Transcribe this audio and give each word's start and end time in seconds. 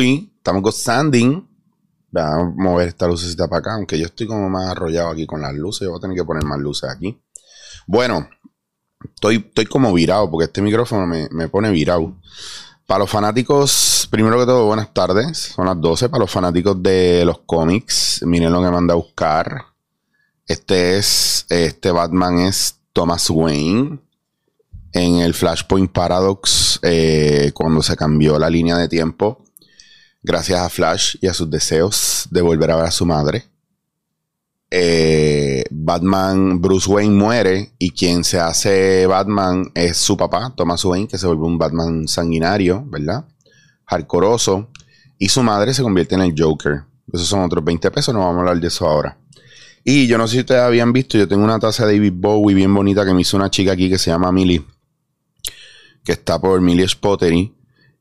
Estamos 0.00 0.62
gozando. 0.62 1.18
Vamos 2.10 2.54
a 2.58 2.62
mover 2.62 2.88
esta 2.88 3.06
lucecita 3.06 3.48
para 3.48 3.60
acá, 3.60 3.74
aunque 3.74 3.98
yo 3.98 4.06
estoy 4.06 4.26
como 4.26 4.48
más 4.48 4.70
arrollado 4.70 5.10
aquí 5.10 5.26
con 5.26 5.42
las 5.42 5.54
luces. 5.54 5.82
Yo 5.82 5.90
voy 5.90 5.98
a 5.98 6.00
tener 6.00 6.16
que 6.16 6.24
poner 6.24 6.42
más 6.42 6.58
luces 6.58 6.88
aquí. 6.88 7.20
Bueno, 7.86 8.26
estoy, 9.04 9.36
estoy 9.36 9.66
como 9.66 9.92
virado 9.92 10.30
porque 10.30 10.46
este 10.46 10.62
micrófono 10.62 11.06
me, 11.06 11.28
me 11.30 11.48
pone 11.48 11.70
virado. 11.70 12.16
Para 12.86 13.00
los 13.00 13.10
fanáticos, 13.10 14.08
primero 14.10 14.38
que 14.40 14.46
todo, 14.46 14.66
buenas 14.66 14.92
tardes. 14.94 15.52
Son 15.54 15.66
las 15.66 15.78
12. 15.78 16.08
Para 16.08 16.22
los 16.22 16.30
fanáticos 16.30 16.82
de 16.82 17.22
los 17.26 17.40
cómics, 17.40 18.22
miren 18.24 18.52
lo 18.52 18.62
que 18.62 18.70
manda 18.70 18.94
a 18.94 18.96
buscar. 18.96 19.66
Este 20.46 20.96
es, 20.96 21.44
este 21.50 21.90
Batman 21.90 22.38
es 22.38 22.76
Thomas 22.94 23.28
Wayne. 23.28 24.00
En 24.92 25.16
el 25.16 25.34
Flashpoint 25.34 25.92
Paradox, 25.92 26.80
eh, 26.82 27.52
cuando 27.52 27.82
se 27.82 27.96
cambió 27.96 28.38
la 28.38 28.48
línea 28.48 28.76
de 28.76 28.88
tiempo, 28.88 29.44
gracias 30.22 30.60
a 30.60 30.68
Flash 30.68 31.16
y 31.20 31.26
a 31.26 31.34
sus 31.34 31.50
deseos 31.50 32.28
de 32.30 32.42
volver 32.42 32.70
a 32.70 32.76
ver 32.76 32.86
a 32.86 32.90
su 32.90 33.06
madre. 33.06 33.44
Eh, 34.72 35.64
Batman, 35.70 36.60
Bruce 36.60 36.88
Wayne 36.88 37.14
muere 37.14 37.72
y 37.78 37.90
quien 37.90 38.22
se 38.22 38.38
hace 38.38 39.06
Batman 39.06 39.72
es 39.74 39.96
su 39.96 40.16
papá, 40.16 40.52
Thomas 40.56 40.84
Wayne, 40.84 41.08
que 41.08 41.18
se 41.18 41.26
vuelve 41.26 41.44
un 41.44 41.58
Batman 41.58 42.06
sanguinario, 42.06 42.84
¿verdad? 42.86 43.24
Hardcoroso. 43.86 44.68
Y 45.18 45.28
su 45.28 45.42
madre 45.42 45.74
se 45.74 45.82
convierte 45.82 46.14
en 46.14 46.22
el 46.22 46.34
Joker. 46.36 46.84
Esos 47.12 47.26
son 47.26 47.40
otros 47.40 47.64
20 47.64 47.90
pesos, 47.90 48.14
no 48.14 48.20
vamos 48.20 48.36
a 48.36 48.40
hablar 48.40 48.60
de 48.60 48.68
eso 48.68 48.86
ahora. 48.86 49.18
Y 49.82 50.06
yo 50.06 50.18
no 50.18 50.28
sé 50.28 50.34
si 50.34 50.40
ustedes 50.40 50.60
habían 50.60 50.92
visto, 50.92 51.18
yo 51.18 51.26
tengo 51.26 51.42
una 51.42 51.58
taza 51.58 51.86
de 51.86 51.94
David 51.94 52.12
Bowie 52.14 52.54
bien 52.54 52.72
bonita 52.72 53.04
que 53.04 53.14
me 53.14 53.22
hizo 53.22 53.36
una 53.36 53.50
chica 53.50 53.72
aquí 53.72 53.88
que 53.88 53.98
se 53.98 54.10
llama 54.10 54.30
Millie, 54.30 54.64
que 56.04 56.12
está 56.12 56.38
por 56.40 56.60
Millie 56.60 56.86
Spottery. 56.86 57.52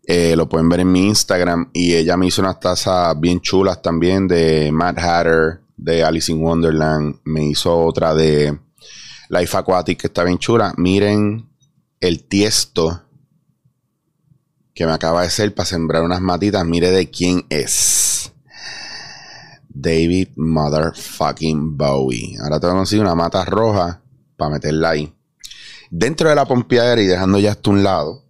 Eh, 0.03 0.35
lo 0.35 0.49
pueden 0.49 0.69
ver 0.69 0.79
en 0.81 0.91
mi 0.91 1.07
Instagram. 1.07 1.69
Y 1.73 1.93
ella 1.93 2.17
me 2.17 2.27
hizo 2.27 2.41
unas 2.41 2.59
tazas 2.59 3.19
bien 3.19 3.41
chulas 3.41 3.81
también 3.81 4.27
de 4.27 4.71
Mad 4.71 4.97
Hatter, 4.97 5.61
de 5.77 6.03
Alice 6.03 6.31
in 6.31 6.41
Wonderland. 6.43 7.17
Me 7.25 7.45
hizo 7.45 7.77
otra 7.77 8.13
de 8.13 8.57
Life 9.29 9.57
Aquatic 9.57 9.99
que 9.99 10.07
está 10.07 10.23
bien 10.23 10.37
chula. 10.37 10.73
Miren 10.77 11.47
el 11.99 12.23
tiesto 12.23 13.03
que 14.73 14.85
me 14.85 14.93
acaba 14.93 15.23
de 15.23 15.29
ser 15.29 15.53
para 15.53 15.65
sembrar 15.65 16.03
unas 16.03 16.21
matitas. 16.21 16.65
Mire 16.65 16.91
de 16.91 17.09
quién 17.09 17.45
es. 17.49 18.31
David 19.67 20.29
Motherfucking 20.35 21.77
Bowie. 21.77 22.35
Ahora 22.41 22.59
tengo 22.59 22.73
que 22.73 22.79
conseguir 22.79 23.03
una 23.03 23.15
mata 23.15 23.45
roja 23.45 24.01
para 24.35 24.51
meterla 24.51 24.89
ahí. 24.89 25.13
Dentro 25.91 26.29
de 26.29 26.35
la 26.35 26.45
pompiadera 26.45 27.01
y 27.01 27.05
dejando 27.05 27.39
ya 27.39 27.51
esto 27.51 27.69
a 27.69 27.73
un 27.73 27.83
lado 27.83 28.28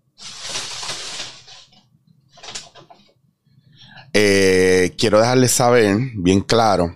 Eh, 4.14 4.94
quiero 4.98 5.20
dejarles 5.20 5.52
saber, 5.52 5.98
bien 6.16 6.42
claro, 6.42 6.96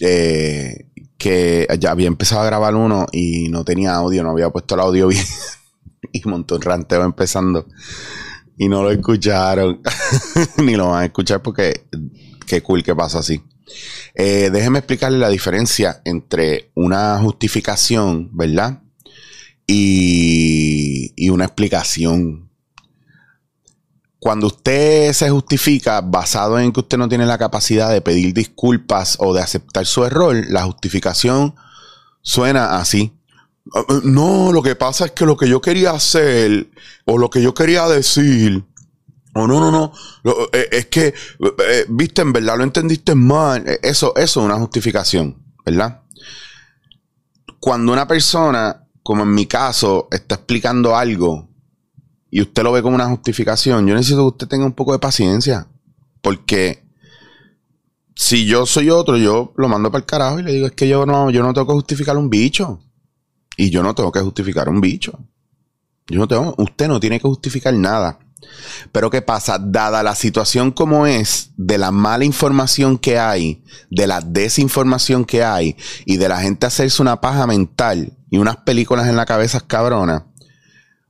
eh, 0.00 0.86
que 1.18 1.66
ya 1.78 1.90
había 1.90 2.08
empezado 2.08 2.42
a 2.42 2.46
grabar 2.46 2.74
uno 2.74 3.06
y 3.12 3.48
no 3.48 3.64
tenía 3.64 3.94
audio, 3.94 4.22
no 4.22 4.30
había 4.30 4.50
puesto 4.50 4.74
el 4.74 4.80
audio 4.80 5.08
bien. 5.08 5.24
y 6.12 6.22
montó 6.28 6.56
un 6.56 6.62
ranteo 6.62 7.02
empezando. 7.02 7.66
Y 8.56 8.68
no 8.68 8.82
lo 8.82 8.90
escucharon. 8.90 9.80
Ni 10.58 10.76
lo 10.76 10.90
van 10.90 11.02
a 11.02 11.06
escuchar 11.06 11.42
porque 11.42 11.86
qué 12.46 12.62
cool 12.62 12.82
que 12.82 12.94
pasa 12.94 13.18
así. 13.18 13.42
Eh, 14.14 14.50
déjenme 14.52 14.78
explicarles 14.78 15.20
la 15.20 15.28
diferencia 15.28 16.00
entre 16.04 16.70
una 16.74 17.18
justificación, 17.18 18.30
¿verdad? 18.32 18.82
Y, 19.66 21.12
y 21.16 21.30
una 21.30 21.46
explicación 21.46 22.43
cuando 24.24 24.46
usted 24.46 25.12
se 25.12 25.28
justifica 25.28 26.00
basado 26.00 26.58
en 26.58 26.72
que 26.72 26.80
usted 26.80 26.96
no 26.96 27.10
tiene 27.10 27.26
la 27.26 27.36
capacidad 27.36 27.90
de 27.90 28.00
pedir 28.00 28.32
disculpas 28.32 29.18
o 29.20 29.34
de 29.34 29.42
aceptar 29.42 29.84
su 29.84 30.02
error, 30.02 30.34
la 30.48 30.62
justificación 30.62 31.54
suena 32.22 32.78
así. 32.78 33.12
No, 34.02 34.50
lo 34.50 34.62
que 34.62 34.76
pasa 34.76 35.04
es 35.04 35.10
que 35.10 35.26
lo 35.26 35.36
que 35.36 35.46
yo 35.46 35.60
quería 35.60 35.90
hacer 35.90 36.70
o 37.04 37.18
lo 37.18 37.28
que 37.28 37.42
yo 37.42 37.52
quería 37.52 37.86
decir, 37.86 38.64
o 39.34 39.46
no, 39.46 39.60
no, 39.60 39.70
no, 39.70 39.92
eh, 40.54 40.68
es 40.72 40.86
que, 40.86 41.08
eh, 41.08 41.84
viste, 41.90 42.22
en 42.22 42.32
verdad 42.32 42.56
lo 42.56 42.64
entendiste 42.64 43.14
mal. 43.14 43.68
Eh, 43.68 43.78
eso, 43.82 44.14
eso 44.16 44.40
es 44.40 44.46
una 44.46 44.56
justificación, 44.56 45.36
¿verdad? 45.66 46.00
Cuando 47.60 47.92
una 47.92 48.08
persona, 48.08 48.86
como 49.02 49.24
en 49.24 49.34
mi 49.34 49.44
caso, 49.44 50.08
está 50.10 50.36
explicando 50.36 50.96
algo 50.96 51.53
y 52.34 52.40
usted 52.40 52.64
lo 52.64 52.72
ve 52.72 52.82
como 52.82 52.96
una 52.96 53.06
justificación, 53.06 53.86
yo 53.86 53.94
necesito 53.94 54.22
que 54.22 54.34
usted 54.34 54.48
tenga 54.48 54.66
un 54.66 54.72
poco 54.72 54.90
de 54.90 54.98
paciencia. 54.98 55.68
Porque 56.20 56.82
si 58.16 58.44
yo 58.44 58.66
soy 58.66 58.90
otro, 58.90 59.16
yo 59.16 59.52
lo 59.56 59.68
mando 59.68 59.92
para 59.92 60.00
el 60.00 60.04
carajo 60.04 60.40
y 60.40 60.42
le 60.42 60.52
digo, 60.52 60.66
es 60.66 60.72
que 60.72 60.88
yo 60.88 61.06
no, 61.06 61.30
yo 61.30 61.44
no 61.44 61.54
tengo 61.54 61.68
que 61.68 61.74
justificar 61.74 62.16
un 62.16 62.28
bicho. 62.28 62.80
Y 63.56 63.70
yo 63.70 63.84
no 63.84 63.94
tengo 63.94 64.10
que 64.10 64.18
justificar 64.18 64.68
un 64.68 64.80
bicho. 64.80 65.16
Yo 66.08 66.18
no 66.18 66.26
tengo, 66.26 66.56
usted 66.58 66.88
no 66.88 66.98
tiene 66.98 67.20
que 67.20 67.28
justificar 67.28 67.72
nada. 67.72 68.18
Pero 68.90 69.10
¿qué 69.10 69.22
pasa? 69.22 69.60
Dada 69.60 70.02
la 70.02 70.16
situación 70.16 70.72
como 70.72 71.06
es, 71.06 71.52
de 71.56 71.78
la 71.78 71.92
mala 71.92 72.24
información 72.24 72.98
que 72.98 73.16
hay, 73.16 73.62
de 73.90 74.08
la 74.08 74.20
desinformación 74.20 75.24
que 75.24 75.44
hay 75.44 75.76
y 76.04 76.16
de 76.16 76.28
la 76.28 76.40
gente 76.40 76.66
hacerse 76.66 77.00
una 77.00 77.20
paja 77.20 77.46
mental 77.46 78.12
y 78.28 78.38
unas 78.38 78.56
películas 78.56 79.06
en 79.06 79.14
la 79.14 79.24
cabeza 79.24 79.60
cabrona, 79.60 80.26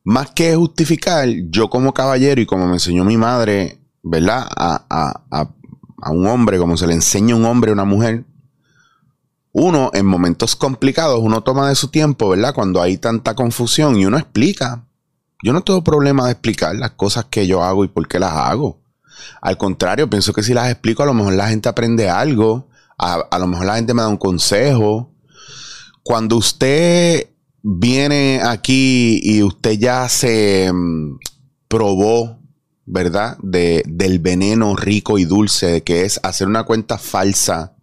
más 0.05 0.31
que 0.33 0.55
justificar, 0.55 1.27
yo 1.49 1.71
como 1.71 1.95
caballero 1.95 2.41
y 2.41 2.47
como 2.47 2.67
me 2.67 2.75
enseñó 2.75 3.05
mi 3.05 3.17
madre, 3.17 3.81
¿verdad? 4.03 4.47
A, 4.55 5.51
un 6.11 6.27
hombre, 6.27 6.59
como 6.59 6.77
se 6.77 6.87
le 6.87 6.93
enseña 6.93 7.35
a 7.35 7.39
un 7.39 7.47
hombre 7.47 7.71
a 7.71 7.73
una 7.73 7.87
mujer, 7.87 8.27
uno 9.53 9.91
en 9.95 10.05
momentos 10.05 10.55
complicados, 10.57 11.19
uno 11.23 11.43
toma 11.43 11.71
de 11.71 11.75
su 11.75 11.89
tiempo, 11.89 12.29
¿verdad? 12.29 12.55
Cuando 12.55 12.83
hay 12.83 12.99
tanta 12.99 13.35
confusión 13.35 13.97
y 13.97 14.05
uno 14.05 14.19
explica. 14.19 14.85
Yo 15.43 15.55
no 15.55 15.63
tengo 15.63 15.83
problema 15.83 16.27
de 16.27 16.33
explicar 16.33 16.75
las 16.75 16.91
cosas 16.93 17.27
que 17.31 17.47
yo 17.47 17.63
hago 17.63 17.85
y 17.85 17.89
por 17.89 18.07
qué 18.07 18.19
las 18.19 18.33
hago. 18.33 18.83
Al 19.41 19.57
contrario, 19.57 20.11
pienso 20.11 20.35
que 20.35 20.43
si 20.43 20.53
las 20.53 20.71
explico, 20.71 21.03
a 21.03 21.07
lo 21.07 21.15
mejor 21.15 21.33
la 21.33 21.49
gente 21.49 21.69
aprende 21.71 22.11
algo, 22.11 22.69
a, 22.99 23.15
a 23.31 23.39
lo 23.39 23.47
mejor 23.47 23.67
la 23.67 23.77
gente 23.77 23.95
me 23.95 24.03
da 24.03 24.09
un 24.09 24.19
consejo. 24.19 25.15
Cuando 26.03 26.37
usted 26.37 27.34
viene 27.67 28.41
aquí 28.43 29.21
y 29.23 29.43
usted 29.43 29.79
ya 29.79 30.07
se 30.11 30.71
mm, 30.71 31.17
probó, 31.67 32.39
¿verdad? 32.85 33.39
De, 33.43 33.83
del 33.87 34.19
veneno 34.19 34.77
rico 34.77 35.19
y 35.19 35.25
dulce 35.25 35.83
que 35.83 36.03
es 36.03 36.21
hacer 36.23 36.47
una 36.47 36.65
cuenta 36.65 36.99
falsa 36.99 37.75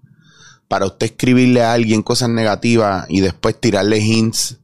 para 0.68 0.86
usted 0.86 1.08
escribirle 1.08 1.64
a 1.64 1.74
alguien 1.74 2.04
cosas 2.04 2.30
negativas 2.30 3.06
y 3.10 3.22
después 3.22 3.60
tirarle 3.60 4.00
hints, 4.00 4.60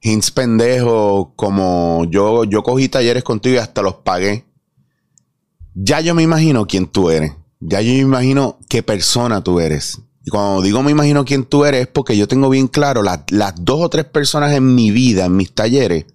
hints 0.00 0.30
pendejos, 0.30 1.28
como 1.36 2.06
yo, 2.06 2.44
yo 2.44 2.62
cogí 2.62 2.88
talleres 2.88 3.22
contigo 3.22 3.56
y 3.56 3.58
hasta 3.58 3.82
los 3.82 3.96
pagué. 3.96 4.46
Ya 5.74 6.00
yo 6.00 6.14
me 6.14 6.22
imagino 6.22 6.66
quién 6.66 6.86
tú 6.86 7.10
eres. 7.10 7.34
Ya 7.60 7.82
yo 7.82 7.92
me 7.92 7.98
imagino 7.98 8.58
qué 8.68 8.82
persona 8.82 9.44
tú 9.44 9.60
eres. 9.60 10.00
Y 10.24 10.30
cuando 10.30 10.62
digo 10.62 10.82
me 10.82 10.90
imagino 10.90 11.24
quién 11.24 11.44
tú 11.44 11.64
eres, 11.64 11.82
es 11.82 11.86
porque 11.86 12.16
yo 12.16 12.28
tengo 12.28 12.50
bien 12.50 12.68
claro 12.68 13.02
las 13.02 13.54
dos 13.56 13.80
o 13.80 13.88
tres 13.88 14.04
personas 14.04 14.52
en 14.52 14.74
mi 14.74 14.90
vida, 14.90 15.24
en 15.24 15.36
mis 15.36 15.52
talleres, 15.52 16.06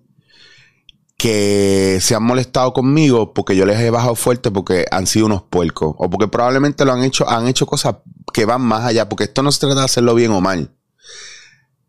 que 1.17 1.99
se 2.01 2.13
han 2.13 2.23
molestado 2.23 2.73
conmigo 2.73 3.33
porque 3.33 3.55
yo 3.55 3.65
les 3.65 3.79
he 3.79 3.89
bajado 3.89 4.15
fuerte 4.15 4.51
porque 4.51 4.85
han 4.91 5.07
sido 5.07 5.25
unos 5.27 5.43
puercos. 5.43 5.95
O 5.97 6.09
porque 6.09 6.27
probablemente 6.27 6.85
lo 6.85 6.91
han 6.93 7.03
hecho, 7.03 7.27
han 7.29 7.47
hecho 7.47 7.65
cosas 7.65 7.95
que 8.33 8.45
van 8.45 8.61
más 8.61 8.85
allá. 8.85 9.07
Porque 9.07 9.23
esto 9.23 9.41
no 9.41 9.51
se 9.51 9.61
trata 9.61 9.79
de 9.79 9.85
hacerlo 9.85 10.13
bien 10.13 10.31
o 10.31 10.41
mal. 10.41 10.75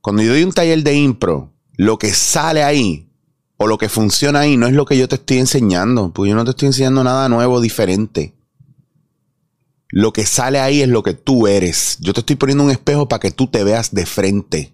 Cuando 0.01 0.23
yo 0.23 0.31
doy 0.31 0.45
un 0.45 0.53
taller 0.53 0.83
de 0.83 0.95
impro, 0.95 1.53
lo 1.73 1.99
que 1.99 2.13
sale 2.13 2.63
ahí 2.63 3.11
o 3.57 3.67
lo 3.67 3.79
que 3.79 3.89
funciona 3.89 4.41
ahí 4.41 4.57
no 4.57 4.67
es 4.67 4.75
lo 4.75 4.85
que 4.85 4.97
yo 4.97 5.09
te 5.09 5.17
estoy 5.17 5.39
enseñando. 5.39 6.13
Porque 6.13 6.31
yo 6.31 6.37
no 6.37 6.45
te 6.45 6.51
estoy 6.51 6.67
enseñando 6.69 7.03
nada 7.03 7.29
nuevo, 7.29 7.61
diferente 7.61 8.36
lo 9.89 10.13
que 10.13 10.27
sale 10.27 10.61
ahí 10.61 10.83
es 10.83 10.89
lo 10.89 11.03
que 11.03 11.15
tú 11.15 11.47
eres. 11.47 11.99
Yo 12.01 12.13
te 12.13 12.21
estoy 12.21 12.37
poniendo 12.37 12.65
un 12.65 12.71
espejo 12.71 13.09
para 13.09 13.21
que 13.21 13.31
tú 13.31 13.47
te 13.47 13.65
veas 13.65 13.95
de 13.95 14.07
frente. 14.07 14.73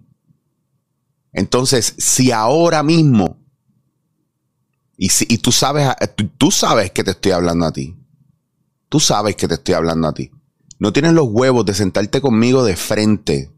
Entonces, 1.32 1.94
si 1.98 2.30
ahora 2.30 2.82
mismo, 2.82 3.38
y, 4.96 5.08
si, 5.08 5.26
y 5.28 5.38
tú, 5.38 5.50
sabes, 5.52 5.88
tú, 6.36 6.50
sabes 6.50 6.90
que 6.90 7.04
te 7.04 7.12
estoy 7.12 7.32
hablando 7.32 7.66
a 7.66 7.72
ti, 7.72 7.96
tú 8.88 9.00
sabes 9.00 9.36
que 9.36 9.48
te 9.48 9.54
estoy 9.54 9.74
hablando 9.74 10.08
a 10.08 10.12
ti, 10.12 10.30
no 10.78 10.92
tienes 10.92 11.12
los 11.12 11.28
huevos 11.30 11.64
de 11.64 11.74
sentarte 11.74 12.20
conmigo 12.20 12.64
de 12.64 12.76
frente, 12.76 13.50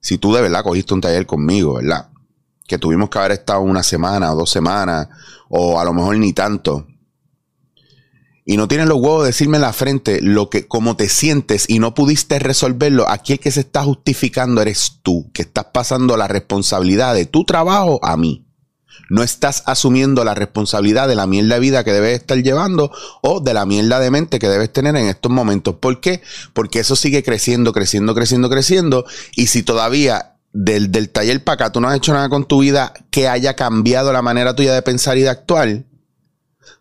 si 0.00 0.18
tú 0.18 0.34
de 0.34 0.42
verdad 0.42 0.62
cogiste 0.62 0.92
un 0.92 1.00
taller 1.00 1.24
conmigo, 1.24 1.74
¿verdad? 1.74 2.10
Que 2.66 2.76
tuvimos 2.76 3.08
que 3.08 3.18
haber 3.18 3.32
estado 3.32 3.60
una 3.60 3.82
semana 3.82 4.32
o 4.32 4.36
dos 4.36 4.50
semanas, 4.50 5.08
o 5.48 5.80
a 5.80 5.84
lo 5.84 5.94
mejor 5.94 6.18
ni 6.18 6.34
tanto 6.34 6.86
y 8.46 8.56
no 8.56 8.68
tienes 8.68 8.88
los 8.88 8.98
huevos 8.98 9.22
de 9.22 9.28
decirme 9.28 9.56
en 9.56 9.62
la 9.62 9.72
frente 9.72 10.20
lo 10.20 10.50
que, 10.50 10.66
cómo 10.66 10.96
te 10.96 11.08
sientes 11.08 11.64
y 11.66 11.78
no 11.78 11.94
pudiste 11.94 12.38
resolverlo, 12.38 13.08
aquí 13.08 13.34
el 13.34 13.40
que 13.40 13.50
se 13.50 13.60
está 13.60 13.82
justificando 13.82 14.60
eres 14.60 14.98
tú, 15.02 15.30
que 15.32 15.42
estás 15.42 15.66
pasando 15.72 16.16
la 16.16 16.28
responsabilidad 16.28 17.14
de 17.14 17.24
tu 17.24 17.44
trabajo 17.44 18.00
a 18.02 18.16
mí. 18.16 18.46
No 19.10 19.22
estás 19.22 19.62
asumiendo 19.66 20.24
la 20.24 20.34
responsabilidad 20.34 21.08
de 21.08 21.14
la 21.14 21.26
mierda 21.26 21.54
de 21.54 21.60
vida 21.60 21.84
que 21.84 21.92
debes 21.92 22.20
estar 22.20 22.42
llevando 22.42 22.90
o 23.22 23.40
de 23.40 23.54
la 23.54 23.66
mierda 23.66 23.98
de 23.98 24.10
mente 24.10 24.38
que 24.38 24.48
debes 24.48 24.72
tener 24.72 24.96
en 24.96 25.06
estos 25.06 25.30
momentos. 25.30 25.76
¿Por 25.76 26.00
qué? 26.00 26.22
Porque 26.52 26.80
eso 26.80 26.96
sigue 26.96 27.22
creciendo, 27.22 27.72
creciendo, 27.72 28.14
creciendo, 28.14 28.48
creciendo. 28.48 29.04
Y 29.36 29.48
si 29.48 29.62
todavía 29.62 30.36
del, 30.52 30.90
del 30.90 31.10
taller 31.10 31.42
para 31.42 31.54
acá 31.54 31.72
tú 31.72 31.80
no 31.80 31.88
has 31.88 31.96
hecho 31.96 32.12
nada 32.12 32.28
con 32.28 32.46
tu 32.46 32.60
vida 32.60 32.94
que 33.10 33.28
haya 33.28 33.56
cambiado 33.56 34.12
la 34.12 34.22
manera 34.22 34.54
tuya 34.54 34.72
de 34.72 34.82
pensar 34.82 35.18
y 35.18 35.22
de 35.22 35.30
actuar, 35.30 35.84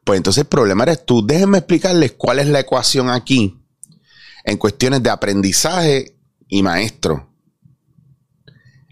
pues 0.03 0.17
entonces 0.17 0.41
el 0.41 0.47
problema 0.47 0.83
eres 0.83 1.05
tú. 1.05 1.25
Déjenme 1.25 1.59
explicarles 1.59 2.13
cuál 2.13 2.39
es 2.39 2.47
la 2.47 2.59
ecuación 2.59 3.09
aquí 3.09 3.59
en 4.43 4.57
cuestiones 4.57 5.01
de 5.01 5.09
aprendizaje 5.09 6.17
y 6.47 6.63
maestro. 6.63 7.29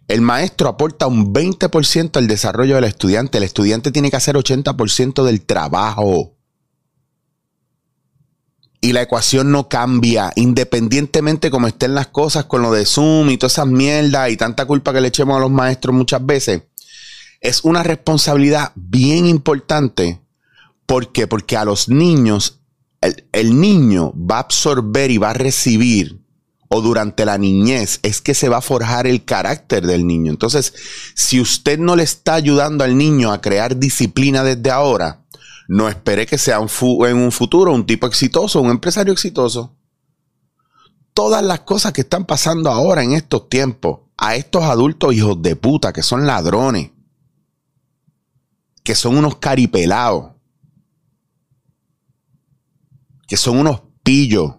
El 0.07 0.19
maestro 0.21 0.67
aporta 0.67 1.07
un 1.07 1.33
20% 1.33 2.17
al 2.17 2.27
desarrollo 2.27 2.75
del 2.75 2.83
estudiante. 2.83 3.37
El 3.37 3.45
estudiante 3.45 3.91
tiene 3.91 4.09
que 4.09 4.17
hacer 4.17 4.35
80% 4.35 5.23
del 5.23 5.45
trabajo. 5.45 6.35
Y 8.81 8.93
la 8.93 9.03
ecuación 9.03 9.51
no 9.51 9.69
cambia, 9.69 10.33
independientemente 10.35 11.51
como 11.51 11.67
estén 11.67 11.93
las 11.93 12.07
cosas 12.07 12.45
con 12.45 12.61
lo 12.61 12.73
de 12.73 12.85
Zoom 12.85 13.29
y 13.29 13.37
todas 13.37 13.53
esas 13.53 13.67
mierdas 13.67 14.31
y 14.31 14.37
tanta 14.37 14.65
culpa 14.65 14.91
que 14.91 14.99
le 14.99 15.09
echemos 15.09 15.37
a 15.37 15.39
los 15.39 15.51
maestros 15.51 15.95
muchas 15.95 16.25
veces. 16.25 16.63
Es 17.39 17.63
una 17.63 17.83
responsabilidad 17.83 18.71
bien 18.75 19.27
importante. 19.27 20.19
¿Por 20.91 21.13
qué? 21.13 21.25
Porque 21.25 21.55
a 21.55 21.63
los 21.63 21.87
niños, 21.87 22.59
el, 22.99 23.25
el 23.31 23.57
niño 23.57 24.11
va 24.13 24.35
a 24.35 24.39
absorber 24.39 25.09
y 25.09 25.17
va 25.17 25.29
a 25.29 25.33
recibir 25.33 26.21
o 26.67 26.81
durante 26.81 27.23
la 27.23 27.37
niñez 27.37 28.01
es 28.03 28.19
que 28.19 28.33
se 28.33 28.49
va 28.49 28.57
a 28.57 28.61
forjar 28.61 29.07
el 29.07 29.23
carácter 29.23 29.87
del 29.87 30.05
niño. 30.05 30.33
Entonces, 30.33 30.73
si 31.15 31.39
usted 31.39 31.79
no 31.79 31.95
le 31.95 32.03
está 32.03 32.33
ayudando 32.33 32.83
al 32.83 32.97
niño 32.97 33.31
a 33.31 33.39
crear 33.39 33.77
disciplina 33.77 34.43
desde 34.43 34.69
ahora, 34.69 35.23
no 35.69 35.87
espere 35.87 36.25
que 36.25 36.37
sea 36.37 36.57
en 36.57 37.17
un 37.17 37.31
futuro 37.31 37.73
un 37.73 37.85
tipo 37.85 38.05
exitoso, 38.05 38.59
un 38.59 38.71
empresario 38.71 39.13
exitoso. 39.13 39.77
Todas 41.13 41.41
las 41.41 41.61
cosas 41.61 41.93
que 41.93 42.01
están 42.01 42.25
pasando 42.25 42.69
ahora 42.69 43.01
en 43.01 43.13
estos 43.13 43.47
tiempos, 43.47 44.01
a 44.17 44.35
estos 44.35 44.65
adultos 44.65 45.13
hijos 45.13 45.41
de 45.41 45.55
puta 45.55 45.93
que 45.93 46.03
son 46.03 46.27
ladrones, 46.27 46.91
que 48.83 48.93
son 48.93 49.15
unos 49.15 49.37
caripelados, 49.37 50.30
que 53.31 53.37
son 53.37 53.59
unos 53.59 53.81
pillos, 54.03 54.55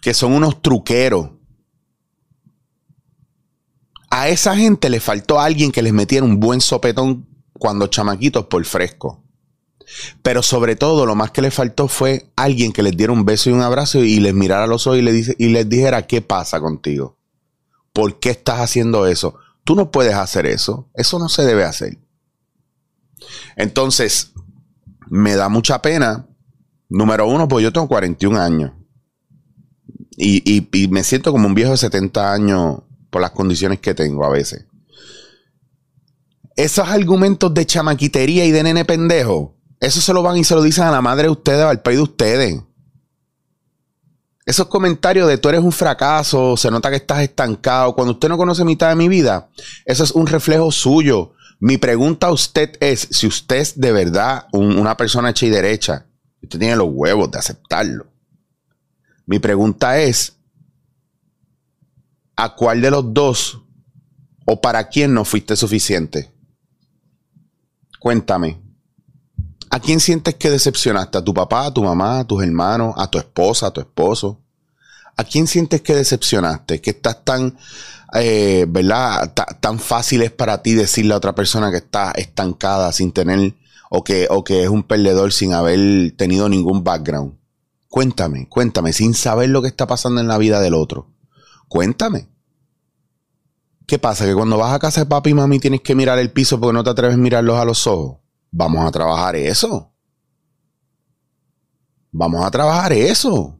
que 0.00 0.12
son 0.12 0.32
unos 0.32 0.60
truqueros. 0.60 1.30
A 4.10 4.28
esa 4.28 4.56
gente 4.56 4.90
le 4.90 4.98
faltó 4.98 5.38
alguien 5.38 5.70
que 5.70 5.82
les 5.82 5.92
metiera 5.92 6.26
un 6.26 6.40
buen 6.40 6.60
sopetón 6.60 7.28
cuando 7.52 7.86
chamaquitos 7.86 8.46
por 8.46 8.64
fresco. 8.64 9.22
Pero 10.24 10.42
sobre 10.42 10.74
todo 10.74 11.06
lo 11.06 11.14
más 11.14 11.30
que 11.30 11.42
les 11.42 11.54
faltó 11.54 11.86
fue 11.86 12.32
alguien 12.34 12.72
que 12.72 12.82
les 12.82 12.96
diera 12.96 13.12
un 13.12 13.24
beso 13.24 13.48
y 13.48 13.52
un 13.52 13.62
abrazo 13.62 14.02
y 14.02 14.18
les 14.18 14.34
mirara 14.34 14.66
los 14.66 14.88
ojos 14.88 14.98
y 14.98 15.48
les 15.48 15.68
dijera, 15.68 16.08
¿qué 16.08 16.22
pasa 16.22 16.58
contigo? 16.58 17.20
¿Por 17.92 18.18
qué 18.18 18.30
estás 18.30 18.58
haciendo 18.58 19.06
eso? 19.06 19.36
Tú 19.62 19.76
no 19.76 19.92
puedes 19.92 20.14
hacer 20.14 20.46
eso. 20.46 20.90
Eso 20.94 21.20
no 21.20 21.28
se 21.28 21.44
debe 21.44 21.62
hacer. 21.62 21.98
Entonces, 23.54 24.32
me 25.08 25.36
da 25.36 25.48
mucha 25.48 25.80
pena. 25.82 26.26
Número 26.92 27.26
uno, 27.26 27.48
pues 27.48 27.62
yo 27.62 27.72
tengo 27.72 27.88
41 27.88 28.38
años. 28.38 28.72
Y, 30.14 30.88
me 30.90 31.02
siento 31.02 31.32
como 31.32 31.46
un 31.46 31.54
viejo 31.54 31.70
de 31.70 31.78
70 31.78 32.32
años 32.32 32.82
por 33.08 33.22
las 33.22 33.30
condiciones 33.30 33.80
que 33.80 33.94
tengo 33.94 34.26
a 34.26 34.28
veces. 34.28 34.66
Esos 36.54 36.86
argumentos 36.86 37.54
de 37.54 37.64
chamaquitería 37.64 38.44
y 38.44 38.50
de 38.50 38.62
nene 38.62 38.84
pendejo, 38.84 39.56
eso 39.80 40.02
se 40.02 40.12
lo 40.12 40.22
van 40.22 40.36
y 40.36 40.44
se 40.44 40.54
lo 40.54 40.62
dicen 40.62 40.84
a 40.84 40.90
la 40.90 41.00
madre 41.00 41.24
de 41.24 41.30
ustedes 41.30 41.64
o 41.64 41.68
al 41.70 41.80
país 41.80 41.96
de 41.96 42.02
ustedes. 42.02 42.62
Esos 44.44 44.66
comentarios 44.66 45.26
de 45.28 45.38
tú 45.38 45.48
eres 45.48 45.62
un 45.62 45.72
fracaso, 45.72 46.58
se 46.58 46.70
nota 46.70 46.90
que 46.90 46.96
estás 46.96 47.22
estancado, 47.22 47.94
cuando 47.94 48.12
usted 48.12 48.28
no 48.28 48.36
conoce 48.36 48.66
mitad 48.66 48.90
de 48.90 48.96
mi 48.96 49.08
vida, 49.08 49.48
eso 49.86 50.04
es 50.04 50.10
un 50.10 50.26
reflejo 50.26 50.70
suyo. 50.70 51.32
Mi 51.58 51.78
pregunta 51.78 52.26
a 52.26 52.32
usted 52.32 52.76
es, 52.80 53.08
si 53.10 53.26
usted 53.26 53.56
es 53.56 53.80
de 53.80 53.92
verdad 53.92 54.46
una 54.52 54.96
persona 54.98 55.30
hecha 55.30 55.46
y 55.46 55.50
derecha, 55.50 56.06
usted 56.42 56.58
tiene 56.58 56.76
los 56.76 56.88
huevos 56.90 57.30
de 57.30 57.38
aceptarlo. 57.38 58.06
Mi 59.26 59.38
pregunta 59.38 59.98
es, 59.98 60.36
¿a 62.36 62.54
cuál 62.54 62.80
de 62.80 62.90
los 62.90 63.14
dos 63.14 63.62
o 64.44 64.60
para 64.60 64.88
quién 64.88 65.14
no 65.14 65.24
fuiste 65.24 65.56
suficiente? 65.56 66.32
Cuéntame. 68.00 68.60
¿A 69.70 69.80
quién 69.80 70.00
sientes 70.00 70.34
que 70.34 70.50
decepcionaste? 70.50 71.18
¿A 71.18 71.24
tu 71.24 71.32
papá, 71.32 71.66
a 71.66 71.72
tu 71.72 71.82
mamá, 71.82 72.18
a 72.18 72.24
tus 72.26 72.42
hermanos, 72.42 72.94
a 72.98 73.06
tu 73.06 73.18
esposa, 73.18 73.68
a 73.68 73.70
tu 73.70 73.80
esposo? 73.80 74.38
¿A 75.16 75.24
quién 75.24 75.46
sientes 75.46 75.80
que 75.80 75.94
decepcionaste? 75.94 76.80
Que 76.80 76.90
estás 76.90 77.24
tan, 77.24 77.56
eh, 78.14 78.66
¿verdad? 78.68 79.32
tan 79.32 79.78
fácil 79.78 80.22
es 80.22 80.30
para 80.30 80.62
ti 80.62 80.74
decirle 80.74 81.14
a 81.14 81.16
otra 81.16 81.34
persona 81.34 81.70
que 81.70 81.78
está 81.78 82.10
estancada 82.12 82.92
sin 82.92 83.12
tener, 83.12 83.54
o 83.94 84.02
que, 84.02 84.26
o 84.30 84.42
que 84.42 84.62
es 84.62 84.70
un 84.70 84.84
perdedor 84.84 85.34
sin 85.34 85.52
haber 85.52 86.16
tenido 86.16 86.48
ningún 86.48 86.82
background. 86.82 87.34
Cuéntame, 87.88 88.48
cuéntame, 88.48 88.94
sin 88.94 89.12
saber 89.12 89.50
lo 89.50 89.60
que 89.60 89.68
está 89.68 89.86
pasando 89.86 90.18
en 90.18 90.28
la 90.28 90.38
vida 90.38 90.60
del 90.60 90.72
otro. 90.72 91.10
Cuéntame. 91.68 92.30
¿Qué 93.86 93.98
pasa? 93.98 94.24
Que 94.24 94.34
cuando 94.34 94.56
vas 94.56 94.72
a 94.72 94.78
casa 94.78 95.02
de 95.02 95.06
papi 95.10 95.30
y 95.30 95.34
mami 95.34 95.58
tienes 95.58 95.82
que 95.82 95.94
mirar 95.94 96.18
el 96.18 96.32
piso 96.32 96.58
porque 96.58 96.72
no 96.72 96.82
te 96.82 96.88
atreves 96.88 97.16
a 97.16 97.18
mirarlos 97.18 97.58
a 97.58 97.66
los 97.66 97.86
ojos. 97.86 98.16
Vamos 98.50 98.86
a 98.86 98.90
trabajar 98.90 99.36
eso. 99.36 99.92
Vamos 102.12 102.46
a 102.46 102.50
trabajar 102.50 102.94
eso. 102.94 103.58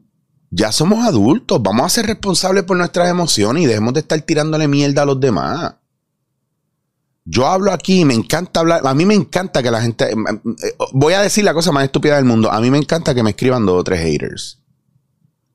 Ya 0.51 0.73
somos 0.73 1.05
adultos, 1.05 1.63
vamos 1.63 1.85
a 1.85 1.91
ser 1.91 2.07
responsables 2.07 2.65
por 2.65 2.79
nuestras 2.79 3.11
emociones 3.11 3.65
y 3.65 3.67
dejemos 3.67 3.93
de 3.93 4.01
estar 4.01 4.21
tirándole 4.23 4.67
mierda 4.67 5.03
a 5.03 5.07
los 5.07 5.21
demás. 5.21 5.75
Yo 7.25 7.47
hablo 7.47 7.73
aquí, 7.73 8.05
me 8.05 8.15
encanta 8.15 8.61
hablar. 8.61 8.83
A 8.85 8.95
mí 8.95 9.07
me 9.07 9.15
encanta 9.15 9.63
que 9.63 9.71
la 9.71 9.81
gente. 9.81 10.11
Eh, 10.11 10.15
eh, 10.15 10.75
voy 10.93 11.15
a 11.15 11.21
decir 11.21 11.45
la 11.45 11.55
cosa 11.55 11.71
más 11.71 11.85
estúpida 11.85 12.17
del 12.17 12.25
mundo. 12.25 12.51
A 12.51 12.61
mí 12.61 12.71
me 12.71 12.79
encanta 12.79 13.15
que 13.15 13.23
me 13.23 13.31
escriban 13.31 13.65
dos 13.65 13.81
o 13.81 13.85
tres 13.85 14.01
haters. 14.01 14.59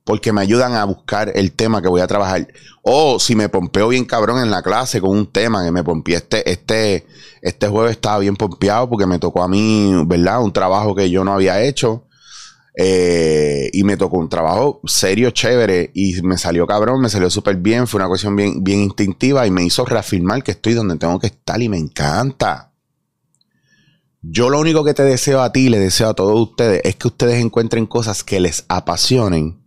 Porque 0.06 0.32
me 0.32 0.40
ayudan 0.40 0.74
a 0.74 0.86
buscar 0.86 1.34
el 1.36 1.52
tema 1.52 1.82
que 1.82 1.90
voy 1.90 2.00
a 2.00 2.08
trabajar. 2.08 2.48
O 2.82 3.20
si 3.20 3.36
me 3.36 3.50
pompeo 3.50 3.90
bien 3.90 4.06
cabrón 4.06 4.42
en 4.42 4.50
la 4.50 4.62
clase 4.62 5.02
con 5.02 5.10
un 5.10 5.30
tema 5.30 5.66
que 5.66 5.72
me 5.72 5.84
pompeé 5.84 6.16
este, 6.16 6.50
este, 6.50 7.06
este 7.42 7.68
jueves 7.68 7.92
estaba 7.92 8.20
bien 8.20 8.38
pompeado 8.38 8.90
porque 8.90 9.06
me 9.06 9.20
tocó 9.20 9.44
a 9.44 9.50
mí, 9.50 9.92
¿verdad? 10.06 10.42
Un 10.42 10.54
trabajo 10.54 10.96
que 10.96 11.10
yo 11.10 11.26
no 11.26 11.34
había 11.34 11.62
hecho. 11.62 12.07
Eh, 12.80 13.72
y 13.74 13.84
me 13.84 13.98
tocó 13.98 14.20
un 14.20 14.30
trabajo 14.30 14.82
serio, 14.86 15.32
chévere, 15.32 15.90
y 15.96 16.22
me 16.22 16.38
salió 16.38 16.68
cabrón, 16.68 17.02
me 17.02 17.10
salió 17.10 17.28
súper 17.32 17.56
bien, 17.56 17.88
fue 17.88 17.98
una 17.98 18.08
cuestión 18.08 18.36
bien, 18.36 18.64
bien 18.64 18.82
instintiva 18.82 19.48
y 19.48 19.52
me 19.52 19.64
hizo 19.64 19.84
reafirmar 19.84 20.44
que 20.44 20.52
estoy 20.52 20.76
donde 20.76 20.98
tengo 20.98 21.20
que 21.20 21.26
estar 21.26 21.60
y 21.60 21.70
me 21.70 21.80
encanta. 21.80 22.72
Yo 24.22 24.52
lo 24.52 24.60
único 24.60 24.84
que 24.84 24.94
te 24.94 25.02
deseo 25.02 25.42
a 25.42 25.52
ti 25.52 25.70
le 25.70 25.80
deseo 25.80 26.10
a 26.10 26.14
todos 26.14 26.40
ustedes 26.40 26.82
es 26.84 26.96
que 26.98 27.08
ustedes 27.08 27.44
encuentren 27.44 27.88
cosas 27.88 28.24
que 28.24 28.40
les 28.40 28.64
apasionen 28.68 29.60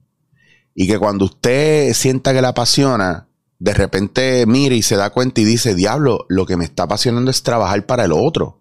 y 0.73 0.87
que 0.87 0.99
cuando 1.01 1.25
usted 1.25 1.93
sienta 1.95 2.33
que 2.33 2.43
le 2.43 2.47
apasiona, 2.47 3.29
de 3.59 3.75
repente 3.75 4.47
mire 4.47 4.77
y 4.77 4.83
se 4.83 4.95
da 4.95 5.11
cuenta 5.11 5.41
y 5.41 5.45
dice, 5.45 5.75
diablo, 5.75 6.27
lo 6.29 6.47
que 6.47 6.57
me 6.57 6.65
está 6.65 6.85
apasionando 6.85 7.33
es 7.33 7.43
trabajar 7.43 7.87
para 7.87 8.05
el 8.05 8.13
otro. 8.13 8.61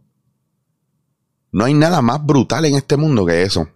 No 1.51 1.65
hay 1.65 1.75
nada 1.75 2.01
más 2.01 2.25
brutal 2.25 2.65
en 2.65 2.73
este 2.73 2.97
mundo 2.97 3.27
que 3.27 3.43
eso 3.43 3.67